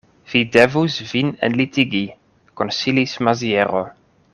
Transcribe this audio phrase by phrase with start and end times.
[0.31, 2.03] Vi devus vin enlitigi,
[2.63, 3.87] konsilis Maziero.